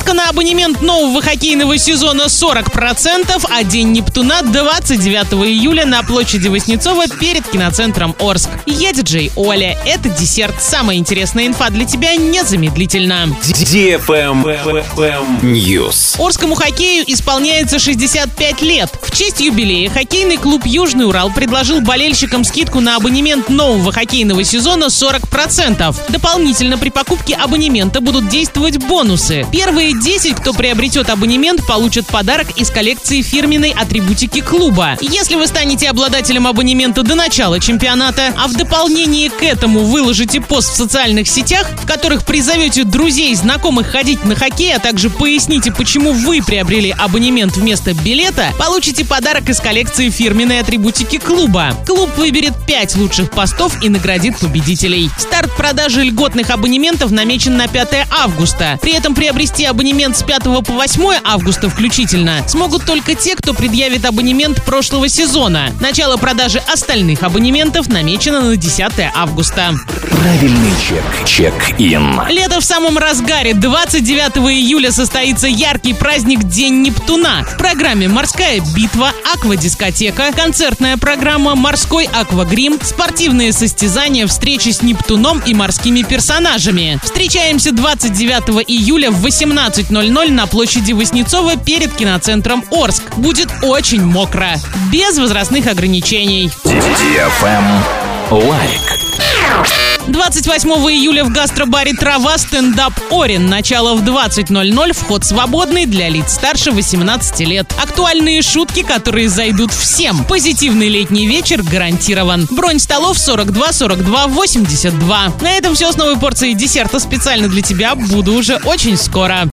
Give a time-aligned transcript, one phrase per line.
[0.00, 7.06] Скидка на абонемент нового хоккейного сезона 40%, а День Нептуна 29 июля на площади Воснецова
[7.06, 8.48] перед киноцентром Орск.
[8.64, 9.78] Я диджей Оля.
[9.84, 10.54] Это десерт.
[10.62, 13.36] Самая интересная инфа для тебя незамедлительно.
[15.42, 16.18] News.
[16.18, 18.90] Орскому хоккею исполняется 65 лет.
[19.02, 24.84] В честь юбилея хоккейный клуб «Южный Урал» предложил болельщикам скидку на абонемент нового хоккейного сезона
[24.84, 25.94] 40%.
[26.08, 29.46] Дополнительно при покупке абонемента будут действовать бонусы.
[29.52, 34.96] Первые 10, кто приобретет абонемент, получат подарок из коллекции фирменной атрибутики клуба.
[35.00, 40.72] Если вы станете обладателем абонемента до начала чемпионата, а в дополнение к этому выложите пост
[40.72, 46.12] в социальных сетях, в которых призовете друзей, знакомых ходить на хоккей, а также поясните, почему
[46.12, 51.74] вы приобрели абонемент вместо билета, получите подарок из коллекции фирменной атрибутики клуба.
[51.86, 55.10] Клуб выберет 5 лучших постов и наградит победителей.
[55.18, 58.78] Старт продажи льготных абонементов намечен на 5 августа.
[58.82, 64.04] При этом приобрести абонемент с 5 по 8 августа включительно смогут только те, кто предъявит
[64.04, 65.72] абонемент прошлого сезона.
[65.80, 69.74] Начало продажи остальных абонементов намечено на 10 августа.
[70.20, 71.04] Правильный чек.
[71.24, 72.20] Чек-ин.
[72.28, 73.54] Лето в самом разгаре.
[73.54, 77.44] 29 июля состоится яркий праздник День Нептуна.
[77.44, 85.54] В программе «Морская битва», «Аквадискотека», концертная программа «Морской аквагрим», спортивные состязания, встречи с Нептуном и
[85.54, 87.00] морскими персонажами.
[87.02, 89.22] Встречаемся 29 июля в
[89.68, 93.02] 18.00 на площади Воснецова перед киноцентром Орск.
[93.16, 94.56] Будет очень мокро.
[94.90, 96.50] Без возрастных ограничений.
[98.30, 99.00] Лайк.
[100.10, 103.48] 28 июля в гастробаре «Трава» стендап «Орин».
[103.48, 107.72] Начало в 20.00, вход свободный для лиц старше 18 лет.
[107.80, 110.24] Актуальные шутки, которые зайдут всем.
[110.24, 112.48] Позитивный летний вечер гарантирован.
[112.50, 115.32] Бронь столов 42 42 82.
[115.40, 117.94] На этом все с новой порцией десерта специально для тебя.
[117.94, 119.48] Буду уже очень скоро.